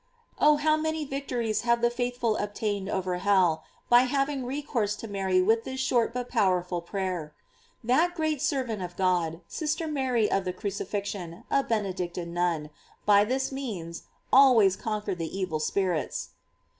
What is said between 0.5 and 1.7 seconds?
how many victories